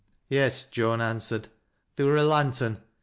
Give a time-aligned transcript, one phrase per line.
[0.29, 1.49] "Yes," Joan answered,"
[1.95, 2.79] theer wur a lantern.